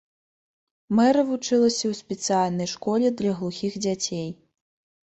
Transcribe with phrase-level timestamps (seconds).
[0.99, 4.29] Мэры вучылася ў спецыяльнай школе для глухіх дзяцей.